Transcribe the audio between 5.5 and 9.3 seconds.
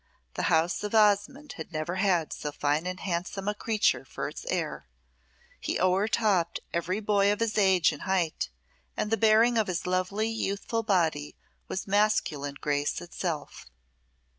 He o'ertopped every boy of his age in height, and the